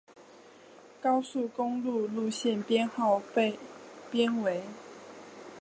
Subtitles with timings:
[0.99, 3.59] 高速公路路线编号被
[4.09, 4.63] 编为。